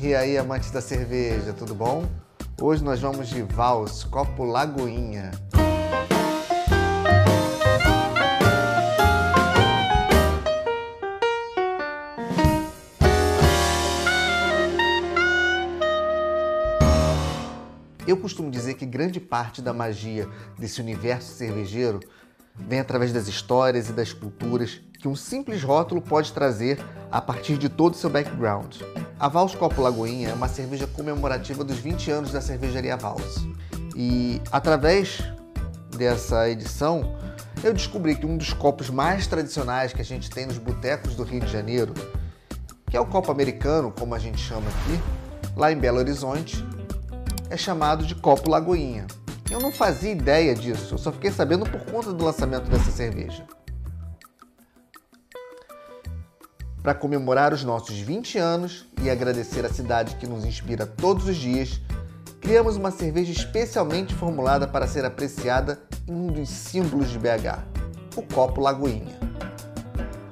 E 0.00 0.14
aí, 0.14 0.38
amantes 0.38 0.70
da 0.70 0.80
cerveja, 0.80 1.52
tudo 1.52 1.74
bom? 1.74 2.08
Hoje 2.62 2.84
nós 2.84 3.00
vamos 3.00 3.28
de 3.28 3.42
Vals, 3.42 4.04
copo 4.04 4.44
Lagoinha. 4.44 5.32
Eu 18.06 18.16
costumo 18.18 18.52
dizer 18.52 18.74
que 18.74 18.86
grande 18.86 19.18
parte 19.18 19.60
da 19.60 19.72
magia 19.72 20.28
desse 20.56 20.80
universo 20.80 21.34
cervejeiro 21.34 21.98
vem 22.54 22.78
através 22.78 23.12
das 23.12 23.26
histórias 23.26 23.88
e 23.88 23.92
das 23.92 24.12
culturas 24.12 24.80
que 25.00 25.08
um 25.08 25.16
simples 25.16 25.64
rótulo 25.64 26.00
pode 26.00 26.32
trazer 26.32 26.78
a 27.10 27.20
partir 27.20 27.58
de 27.58 27.68
todo 27.68 27.94
o 27.94 27.96
seu 27.96 28.08
background. 28.08 28.76
A 29.20 29.26
Vals 29.26 29.52
Copo 29.52 29.82
Lagoinha 29.82 30.28
é 30.28 30.32
uma 30.32 30.46
cerveja 30.46 30.86
comemorativa 30.86 31.64
dos 31.64 31.78
20 31.78 32.08
anos 32.08 32.30
da 32.30 32.40
cervejaria 32.40 32.96
Vals. 32.96 33.44
E 33.96 34.40
através 34.52 35.18
dessa 35.96 36.48
edição, 36.48 37.16
eu 37.64 37.74
descobri 37.74 38.14
que 38.14 38.24
um 38.24 38.36
dos 38.36 38.52
copos 38.52 38.88
mais 38.90 39.26
tradicionais 39.26 39.92
que 39.92 40.00
a 40.00 40.04
gente 40.04 40.30
tem 40.30 40.46
nos 40.46 40.58
botecos 40.58 41.16
do 41.16 41.24
Rio 41.24 41.40
de 41.40 41.50
Janeiro, 41.50 41.94
que 42.88 42.96
é 42.96 43.00
o 43.00 43.06
copo 43.06 43.32
americano, 43.32 43.90
como 43.90 44.14
a 44.14 44.20
gente 44.20 44.38
chama 44.38 44.68
aqui, 44.68 45.52
lá 45.56 45.72
em 45.72 45.76
Belo 45.76 45.98
Horizonte, 45.98 46.64
é 47.50 47.56
chamado 47.56 48.06
de 48.06 48.14
copo 48.14 48.48
Lagoinha. 48.48 49.04
Eu 49.50 49.58
não 49.58 49.72
fazia 49.72 50.12
ideia 50.12 50.54
disso, 50.54 50.94
eu 50.94 50.98
só 50.98 51.10
fiquei 51.10 51.32
sabendo 51.32 51.68
por 51.68 51.80
conta 51.90 52.12
do 52.12 52.24
lançamento 52.24 52.70
dessa 52.70 52.92
cerveja. 52.92 53.44
Para 56.88 56.94
comemorar 56.94 57.52
os 57.52 57.62
nossos 57.62 57.98
20 57.98 58.38
anos 58.38 58.86
e 59.02 59.10
agradecer 59.10 59.62
a 59.62 59.68
cidade 59.68 60.16
que 60.16 60.26
nos 60.26 60.42
inspira 60.42 60.86
todos 60.86 61.28
os 61.28 61.36
dias, 61.36 61.82
criamos 62.40 62.76
uma 62.76 62.90
cerveja 62.90 63.30
especialmente 63.30 64.14
formulada 64.14 64.66
para 64.66 64.86
ser 64.86 65.04
apreciada 65.04 65.78
em 66.08 66.14
um 66.14 66.28
dos 66.28 66.48
símbolos 66.48 67.10
de 67.10 67.18
BH, 67.18 67.58
o 68.16 68.22
Copo 68.22 68.62
Lagoinha. 68.62 69.18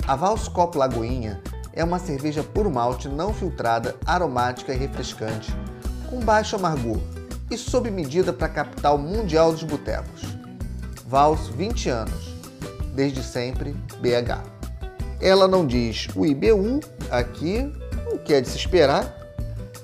A 0.08 0.16
Vals 0.16 0.48
Copo 0.48 0.78
Lagoinha 0.78 1.42
é 1.74 1.84
uma 1.84 1.98
cerveja 1.98 2.42
puro 2.42 2.70
malte 2.70 3.06
não 3.06 3.34
filtrada, 3.34 3.94
aromática 4.06 4.72
e 4.72 4.78
refrescante 4.78 5.54
com 6.08 6.20
baixo 6.20 6.56
amargor 6.56 7.00
e 7.50 7.58
sob 7.58 7.90
medida 7.90 8.32
para 8.32 8.46
a 8.46 8.50
capital 8.50 8.96
mundial 8.96 9.52
dos 9.52 9.62
botecos. 9.62 10.22
Vals 11.06 11.48
20 11.48 11.90
anos, 11.90 12.34
desde 12.94 13.22
sempre 13.22 13.72
BH. 14.00 14.55
Ela 15.20 15.48
não 15.48 15.66
diz 15.66 16.08
o 16.14 16.26
IBU 16.26 16.80
aqui, 17.10 17.72
o 18.12 18.18
que 18.18 18.34
é 18.34 18.40
de 18.40 18.48
se 18.48 18.56
esperar. 18.56 19.14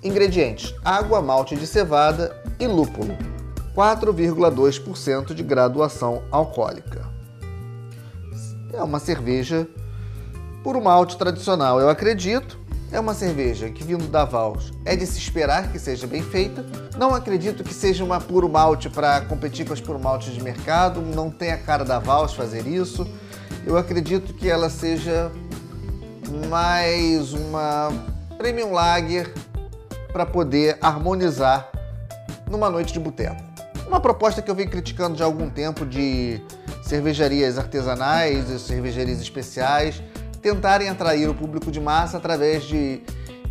Ingredientes: 0.03 0.75
água, 0.85 1.23
malte 1.23 1.57
de 1.57 1.67
cevada 1.67 2.37
e 2.59 2.67
lúpulo. 2.67 3.17
4,2% 3.75 5.33
de 5.35 5.43
graduação 5.43 6.23
alcoólica. 6.31 7.11
É 8.73 8.83
uma 8.83 8.99
cerveja 8.99 9.67
por 10.63 10.81
malte 10.81 11.17
tradicional, 11.17 11.81
eu 11.81 11.89
acredito, 11.89 12.63
é 12.93 13.01
uma 13.01 13.15
cerveja 13.15 13.71
que, 13.71 13.83
vindo 13.83 14.07
da 14.07 14.27
Vals, 14.27 14.71
é 14.85 14.95
de 14.95 15.07
se 15.07 15.19
esperar 15.19 15.73
que 15.73 15.79
seja 15.79 16.07
bem 16.07 16.23
feita. 16.23 16.63
Não 16.97 17.15
acredito 17.15 17.65
que 17.65 17.73
seja 17.73 18.05
uma 18.05 18.21
puro 18.21 18.51
malte 18.51 18.91
para 18.91 19.23
competir 19.23 19.67
com 19.67 19.73
as 19.73 19.81
puro 19.81 19.99
maltes 19.99 20.35
de 20.35 20.43
mercado. 20.43 21.01
Não 21.01 21.31
tem 21.31 21.53
a 21.53 21.57
cara 21.57 21.87
da 21.87 21.99
Vals 21.99 22.35
fazer 22.35 22.67
isso. 22.67 23.09
Eu 23.65 23.77
acredito 23.77 24.35
que 24.35 24.49
ela 24.49 24.69
seja 24.69 25.31
mais 26.49 27.33
uma 27.33 27.91
premium 28.37 28.73
lager 28.73 29.33
para 30.13 30.27
poder 30.27 30.77
harmonizar 30.81 31.71
numa 32.51 32.69
noite 32.69 32.93
de 32.93 32.99
boteco. 32.99 33.41
Uma 33.87 34.01
proposta 34.01 34.43
que 34.43 34.51
eu 34.51 34.55
venho 34.55 34.71
criticando 34.71 35.17
já 35.17 35.25
há 35.25 35.27
algum 35.27 35.49
tempo 35.49 35.87
de 35.87 36.41
cervejarias 36.83 37.57
artesanais 37.57 38.51
e 38.51 38.59
cervejarias 38.59 39.21
especiais 39.21 40.03
tentarem 40.43 40.89
atrair 40.89 41.29
o 41.31 41.35
público 41.35 41.71
de 41.71 41.81
massa 41.81 42.17
através 42.17 42.65
de 42.65 43.01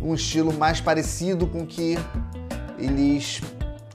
um 0.00 0.14
estilo 0.14 0.52
mais 0.52 0.80
parecido 0.80 1.46
com 1.46 1.62
o 1.62 1.66
que 1.66 1.98
eles 2.78 3.40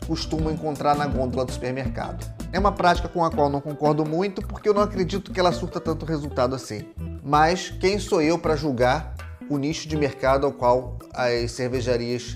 costumam 0.08 0.52
encontrar 0.52 0.96
na 0.96 1.06
gôndola 1.06 1.46
do 1.46 1.52
supermercado. 1.52 2.37
É 2.58 2.60
uma 2.60 2.72
prática 2.72 3.08
com 3.08 3.24
a 3.24 3.30
qual 3.30 3.52
não 3.52 3.62
concordo 3.62 4.04
muito 4.04 4.42
porque 4.42 4.68
eu 4.68 4.74
não 4.74 4.82
acredito 4.82 5.32
que 5.32 5.40
ela 5.40 5.52
surta 5.52 5.80
tanto 5.80 6.08
resultado 6.08 6.56
assim. 6.56 6.88
Mas 7.24 7.70
quem 7.70 8.00
sou 8.00 8.20
eu 8.20 8.40
para 8.40 8.56
julgar 8.56 9.14
o 9.48 9.60
nicho 9.60 9.88
de 9.88 9.96
mercado 9.96 10.48
ao 10.48 10.52
qual 10.52 10.98
as 11.14 11.52
cervejarias 11.52 12.36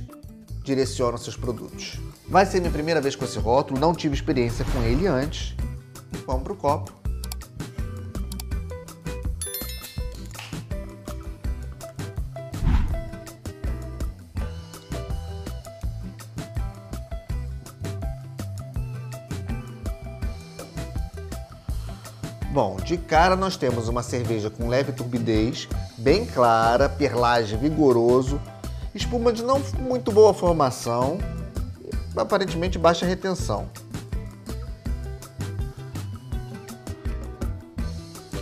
direcionam 0.64 1.18
seus 1.18 1.36
produtos? 1.36 2.00
Vai 2.30 2.46
ser 2.46 2.60
minha 2.60 2.72
primeira 2.72 3.02
vez 3.02 3.16
com 3.16 3.26
esse 3.26 3.40
rótulo, 3.40 3.80
não 3.80 3.96
tive 3.96 4.14
experiência 4.14 4.64
com 4.66 4.84
ele 4.84 5.08
antes. 5.08 5.56
Vamos 6.28 6.44
pro 6.44 6.56
copo. 6.56 7.01
Bom, 22.52 22.76
de 22.76 22.98
cara 22.98 23.38
nós 23.38 23.56
temos 23.56 23.88
uma 23.88 24.04
cerveja 24.04 24.50
com 24.50 24.68
leve 24.68 24.92
turbidez, 24.92 25.70
bem 25.98 26.26
clara, 26.26 26.90
perlage 26.90 27.56
vigoroso, 27.56 28.42
espuma 28.94 29.32
de 29.32 29.42
não 29.42 29.62
muito 29.80 30.12
boa 30.12 30.34
formação 30.34 31.18
e 32.14 32.20
aparentemente 32.20 32.78
baixa 32.78 33.06
retenção. 33.06 33.70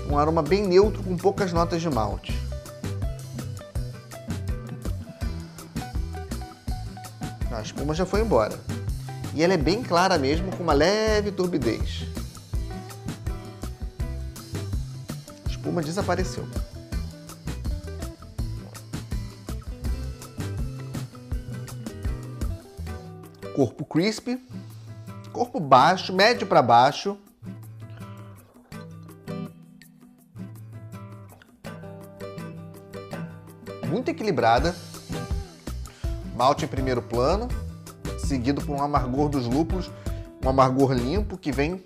Um 0.09 0.17
aroma 0.17 0.41
bem 0.41 0.65
neutro 0.65 1.03
com 1.03 1.15
poucas 1.15 1.53
notas 1.53 1.79
de 1.79 1.87
malte. 1.87 2.35
A 7.51 7.61
espuma 7.61 7.93
já 7.93 8.07
foi 8.07 8.21
embora. 8.21 8.59
E 9.35 9.43
ela 9.43 9.53
é 9.53 9.57
bem 9.57 9.83
clara 9.83 10.17
mesmo, 10.17 10.51
com 10.57 10.63
uma 10.63 10.73
leve 10.73 11.31
turbidez. 11.31 12.07
Espuma 15.69 15.81
desapareceu. 15.83 16.47
Corpo 23.55 23.85
crisp, 23.85 24.39
corpo 25.31 25.59
baixo, 25.59 26.13
médio 26.13 26.47
para 26.47 26.61
baixo. 26.61 27.17
Muito 33.87 34.09
equilibrada. 34.09 34.75
Malte 36.35 36.63
em 36.63 36.67
primeiro 36.67 37.01
plano, 37.01 37.49
seguido 38.17 38.61
por 38.61 38.73
um 38.73 38.81
amargor 38.81 39.27
dos 39.27 39.45
lúpulos, 39.45 39.91
um 40.43 40.47
amargor 40.47 40.93
limpo 40.93 41.37
que 41.37 41.51
vem 41.51 41.83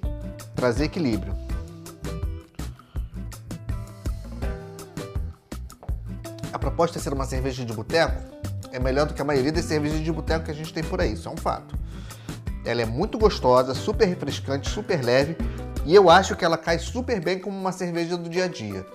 trazer 0.55 0.85
equilíbrio. 0.85 1.33
De 6.93 6.99
ser 6.99 7.13
uma 7.13 7.25
cerveja 7.25 7.63
de 7.63 7.73
boteco, 7.73 8.21
é 8.71 8.79
melhor 8.79 9.05
do 9.05 9.13
que 9.13 9.21
a 9.21 9.25
maioria 9.25 9.51
das 9.51 9.65
cervejas 9.65 9.99
de 9.99 10.11
boteco 10.11 10.45
que 10.45 10.51
a 10.51 10.55
gente 10.55 10.73
tem 10.73 10.83
por 10.83 10.99
aí, 10.99 11.13
isso 11.13 11.29
é 11.29 11.31
um 11.31 11.37
fato. 11.37 11.77
Ela 12.65 12.81
é 12.81 12.85
muito 12.85 13.17
gostosa, 13.17 13.73
super 13.73 14.05
refrescante, 14.05 14.69
super 14.69 15.03
leve 15.03 15.37
e 15.85 15.93
eu 15.93 16.09
acho 16.09 16.35
que 16.35 16.43
ela 16.43 16.57
cai 16.57 16.79
super 16.79 17.21
bem 17.21 17.39
como 17.39 17.57
uma 17.57 17.71
cerveja 17.71 18.17
do 18.17 18.29
dia 18.29 18.45
a 18.45 18.47
dia. 18.47 18.85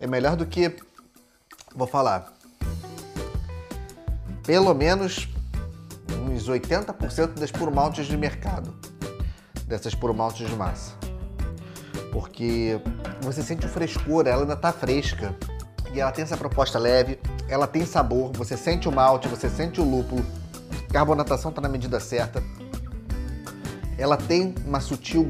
É 0.00 0.06
melhor 0.06 0.36
do 0.36 0.46
que, 0.46 0.74
vou 1.74 1.86
falar, 1.86 2.32
pelo 4.44 4.72
menos 4.72 5.28
uns 6.30 6.48
80% 6.48 7.34
das 7.34 7.50
maltes 7.72 8.06
de 8.06 8.16
mercado, 8.16 8.74
dessas 9.66 9.94
maltes 9.94 10.48
de 10.48 10.54
massa. 10.54 10.92
Porque 12.12 12.80
você 13.20 13.42
sente 13.42 13.66
o 13.66 13.68
frescor, 13.68 14.26
ela 14.26 14.42
ainda 14.42 14.54
está 14.54 14.72
fresca 14.72 15.36
e 15.96 16.00
ela 16.00 16.12
tem 16.12 16.22
essa 16.22 16.36
proposta 16.36 16.78
leve, 16.78 17.18
ela 17.48 17.66
tem 17.66 17.86
sabor, 17.86 18.30
você 18.34 18.54
sente 18.54 18.86
o 18.86 18.92
malte, 18.92 19.28
você 19.28 19.48
sente 19.48 19.80
o 19.80 19.84
lúpulo, 19.84 20.22
carbonatação 20.92 21.48
está 21.48 21.62
na 21.62 21.70
medida 21.70 21.98
certa. 21.98 22.42
Ela 23.96 24.18
tem 24.18 24.54
uma 24.66 24.78
sutil 24.78 25.26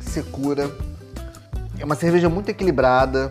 secura. 0.00 0.74
É 1.78 1.84
uma 1.84 1.94
cerveja 1.94 2.30
muito 2.30 2.48
equilibrada. 2.48 3.30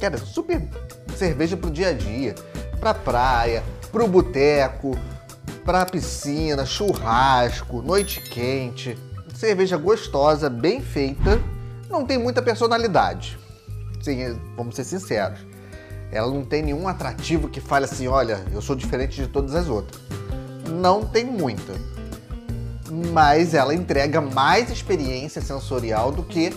Cara, 0.00 0.16
super 0.16 0.66
cerveja 1.14 1.58
pro 1.58 1.70
dia 1.70 1.88
a 1.88 1.92
dia, 1.92 2.34
pra 2.80 2.94
praia, 2.94 3.62
pro 3.92 4.08
boteco, 4.08 4.96
pra 5.62 5.84
piscina, 5.84 6.64
churrasco, 6.64 7.82
noite 7.82 8.22
quente. 8.22 8.96
Cerveja 9.34 9.76
gostosa, 9.76 10.48
bem 10.48 10.80
feita, 10.80 11.38
não 11.90 12.06
tem 12.06 12.16
muita 12.16 12.40
personalidade. 12.40 13.38
Sim, 14.00 14.40
vamos 14.56 14.74
ser 14.74 14.84
sinceros. 14.84 15.47
Ela 16.10 16.32
não 16.32 16.44
tem 16.44 16.62
nenhum 16.62 16.88
atrativo 16.88 17.48
que 17.48 17.60
fale 17.60 17.84
assim, 17.84 18.08
olha, 18.08 18.42
eu 18.52 18.62
sou 18.62 18.74
diferente 18.74 19.20
de 19.20 19.28
todas 19.28 19.54
as 19.54 19.68
outras. 19.68 20.00
não 20.68 21.04
tem 21.04 21.24
muita. 21.24 21.74
Mas 23.12 23.54
ela 23.54 23.74
entrega 23.74 24.20
mais 24.20 24.70
experiência 24.70 25.42
sensorial 25.42 26.10
do 26.10 26.22
que 26.22 26.54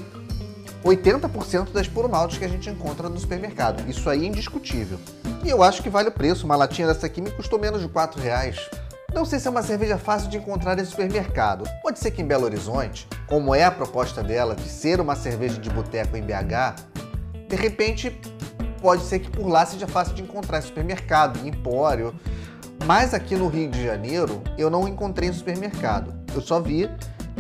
80% 0.84 1.72
das 1.72 1.88
puro 1.88 2.10
maltes 2.10 2.38
que 2.38 2.46
a 2.46 2.48
gente 2.48 2.70
encontra 2.70 3.10
no 3.10 3.20
supermercado. 3.20 3.88
Isso 3.90 4.10
aí 4.10 4.24
é 4.24 4.28
indiscutível. 4.28 5.00
E 5.44 5.50
eu 5.50 5.62
acho 5.62 5.82
que 5.84 5.90
vale 5.90 6.10
o 6.10 6.12
preço. 6.12 6.46
Uma 6.46 6.56
latinha 6.56 6.88
dessa 6.88 7.06
aqui 7.06 7.22
me 7.22 7.32
custou 7.32 7.60
menos 7.60 7.82
de 7.82 7.88
4 7.88 8.22
reais. 8.22 8.70
Não 9.14 9.26
sei 9.26 9.40
se 9.40 9.48
é 9.48 9.52
uma 9.52 9.62
cerveja 9.62 9.98
fácil 9.98 10.30
de 10.30 10.38
encontrar 10.38 10.80
em 10.80 10.86
supermercado. 10.86 11.70
Pode 11.84 12.00
ser 12.00 12.12
que 12.12 12.22
em 12.22 12.26
Belo 12.26 12.46
Horizonte, 12.46 13.08
como 13.28 13.54
é 13.54 13.66
a 13.66 13.72
proposta 13.72 14.24
dela 14.24 14.56
de 14.56 14.70
ser 14.70 15.02
uma 15.02 15.16
cerveja 15.16 15.60
de 15.60 15.70
boteco 15.70 16.16
em 16.16 16.22
BH, 16.22 16.76
de 17.50 17.56
repente 17.58 18.10
pode 18.82 19.04
ser 19.04 19.20
que 19.20 19.30
por 19.30 19.48
lá 19.48 19.66
seja 19.66 19.88
fácil 19.88 20.16
de 20.16 20.24
encontrar 20.24 20.60
em 20.60 20.64
supermercado, 20.64 21.40
em 21.40 21.50
empório. 21.50 22.14
Mas 22.86 23.14
aqui 23.14 23.36
no 23.36 23.48
Rio 23.48 23.70
de 23.70 23.84
Janeiro 23.84 24.42
eu 24.58 24.70
não 24.70 24.88
encontrei 24.88 25.30
em 25.30 25.34
supermercado. 25.34 26.14
Eu 26.34 26.42
só 26.42 26.60
vi 26.60 26.90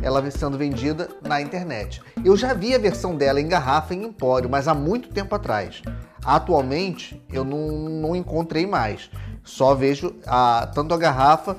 ela 0.01 0.29
sendo 0.31 0.57
vendida 0.57 1.09
na 1.21 1.41
internet. 1.41 2.01
Eu 2.23 2.35
já 2.37 2.53
vi 2.53 2.73
a 2.73 2.77
versão 2.77 3.15
dela 3.15 3.41
em 3.41 3.47
garrafa 3.47 3.93
em 3.93 4.03
empório, 4.03 4.49
mas 4.49 4.67
há 4.67 4.73
muito 4.73 5.09
tempo 5.09 5.33
atrás. 5.35 5.81
Atualmente 6.23 7.21
eu 7.31 7.43
não, 7.43 7.67
não 7.67 8.15
encontrei 8.15 8.65
mais. 8.65 9.09
Só 9.43 9.73
vejo 9.73 10.15
a, 10.25 10.69
tanto 10.73 10.93
a 10.93 10.97
garrafa 10.97 11.57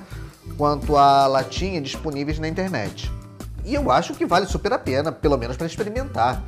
quanto 0.57 0.95
a 0.97 1.27
latinha 1.27 1.81
disponíveis 1.81 2.39
na 2.39 2.47
internet. 2.47 3.11
E 3.65 3.73
eu 3.73 3.89
acho 3.91 4.13
que 4.13 4.25
vale 4.25 4.45
super 4.45 4.73
a 4.73 4.79
pena, 4.79 5.11
pelo 5.11 5.37
menos 5.37 5.55
para 5.55 5.67
experimentar. 5.67 6.43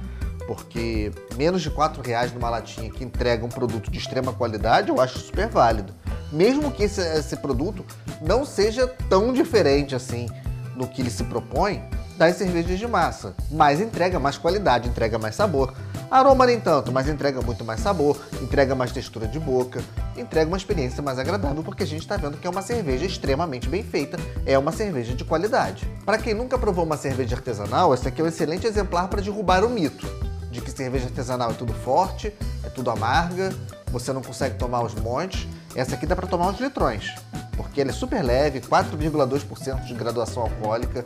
Porque 0.47 1.11
menos 1.35 1.61
de 1.61 1.69
4 1.69 2.01
reais 2.01 2.31
numa 2.33 2.49
latinha 2.49 2.89
que 2.89 3.03
entrega 3.03 3.45
um 3.45 3.49
produto 3.49 3.89
de 3.89 3.97
extrema 3.97 4.33
qualidade, 4.33 4.89
eu 4.89 5.01
acho 5.01 5.19
super 5.19 5.47
válido. 5.47 5.93
Mesmo 6.31 6.71
que 6.71 6.83
esse, 6.83 7.01
esse 7.01 7.35
produto 7.37 7.85
não 8.21 8.45
seja 8.45 8.87
tão 9.09 9.33
diferente 9.33 9.95
assim 9.95 10.27
no 10.75 10.87
que 10.87 11.01
ele 11.01 11.09
se 11.09 11.23
propõe 11.23 11.81
das 12.17 12.35
cervejas 12.35 12.79
de 12.79 12.87
massa, 12.87 13.33
mas 13.51 13.81
entrega 13.81 14.19
mais 14.19 14.37
qualidade, 14.37 14.87
entrega 14.87 15.17
mais 15.17 15.35
sabor. 15.35 15.73
Aroma 16.09 16.45
nem 16.45 16.59
tanto, 16.59 16.91
mas 16.91 17.09
entrega 17.09 17.41
muito 17.41 17.65
mais 17.65 17.79
sabor, 17.79 18.17
entrega 18.41 18.75
mais 18.75 18.91
textura 18.91 19.27
de 19.27 19.39
boca, 19.39 19.83
entrega 20.15 20.47
uma 20.47 20.55
experiência 20.55 21.01
mais 21.01 21.17
agradável 21.17 21.63
porque 21.63 21.83
a 21.83 21.87
gente 21.87 22.01
está 22.01 22.15
vendo 22.15 22.37
que 22.37 22.45
é 22.45 22.49
uma 22.49 22.61
cerveja 22.61 23.05
extremamente 23.05 23.67
bem 23.67 23.83
feita, 23.83 24.17
é 24.45 24.57
uma 24.57 24.71
cerveja 24.71 25.13
de 25.13 25.25
qualidade. 25.25 25.89
Para 26.05 26.17
quem 26.17 26.33
nunca 26.33 26.57
provou 26.57 26.85
uma 26.85 26.95
cerveja 26.95 27.35
artesanal, 27.35 27.93
esse 27.93 28.07
aqui 28.07 28.21
é 28.21 28.23
um 28.23 28.27
excelente 28.27 28.67
exemplar 28.67 29.07
para 29.07 29.21
derrubar 29.21 29.63
o 29.63 29.69
mito 29.69 30.24
de 30.55 30.61
que 30.61 30.71
cerveja 30.71 31.05
artesanal 31.05 31.51
é 31.51 31.53
tudo 31.53 31.73
forte, 31.73 32.33
é 32.63 32.69
tudo 32.69 32.89
amarga, 32.89 33.53
você 33.91 34.13
não 34.13 34.21
consegue 34.21 34.57
tomar 34.57 34.81
os 34.81 34.95
montes. 34.95 35.47
Essa 35.75 35.95
aqui 35.95 36.05
dá 36.05 36.15
para 36.15 36.27
tomar 36.27 36.47
uns 36.47 36.59
litrões, 36.59 37.13
porque 37.57 37.81
ela 37.81 37.91
é 37.91 37.93
super 37.93 38.23
leve, 38.23 38.61
4,2% 38.61 39.85
de 39.85 39.93
graduação 39.93 40.43
alcoólica, 40.43 41.05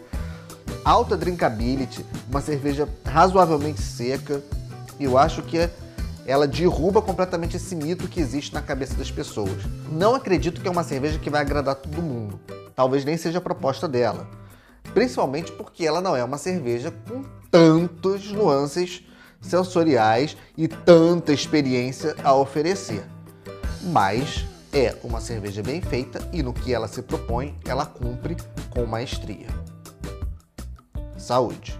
alta 0.86 1.18
drinkability, 1.18 2.06
uma 2.30 2.42
cerveja 2.42 2.88
razoavelmente 3.04 3.82
seca. 3.82 4.42
E 5.00 5.06
eu 5.06 5.18
acho 5.18 5.42
que 5.42 5.68
ela 6.28 6.48
derruba 6.48 7.02
completamente 7.02 7.58
esse 7.58 7.76
mito 7.76 8.08
que 8.08 8.20
existe 8.20 8.54
na 8.54 8.62
cabeça 8.62 8.94
das 8.94 9.10
pessoas. 9.10 9.64
Não 9.92 10.14
acredito 10.14 10.62
que 10.62 10.68
é 10.68 10.72
uma 10.72 10.84
cerveja 10.84 11.18
que 11.18 11.30
vai 11.30 11.42
agradar 11.42 11.76
todo 11.76 12.02
mundo. 12.02 12.40
Talvez 12.76 13.04
nem 13.04 13.18
seja 13.18 13.40
a 13.40 13.42
proposta 13.42 13.88
dela. 13.88 14.28
Principalmente 14.94 15.52
porque 15.54 15.86
ela 15.86 16.02
não 16.02 16.16
é 16.16 16.24
uma 16.24 16.38
cerveja 16.38 16.94
com 17.08 17.24
tantas 17.50 18.28
nuances 18.28 19.09
sensoriais 19.42 20.36
e 20.58 20.68
tanta 20.68 21.32
experiência 21.32 22.16
a 22.24 22.34
oferecer. 22.34 23.04
Mas 23.84 24.46
é 24.74 24.96
uma 25.04 25.22
cerveja 25.22 25.64
bem 25.64 25.82
feita 25.82 26.20
e 26.32 26.44
no 26.44 26.54
que 26.54 26.74
ela 26.74 26.88
se 26.88 27.02
propõe, 27.02 27.56
ela 27.66 27.86
cumpre 27.86 28.36
com 28.70 28.86
maestria. 28.86 29.48
Saúde! 31.18 31.79